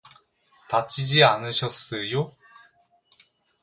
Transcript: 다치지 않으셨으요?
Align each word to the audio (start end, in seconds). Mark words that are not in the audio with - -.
다치지 0.67 1.23
않으셨으요? 1.23 2.35